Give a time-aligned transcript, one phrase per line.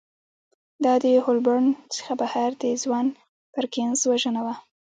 [0.83, 3.07] دا د هولبورن څخه بهر د ځوان
[3.53, 4.53] پرکینز وژنه وه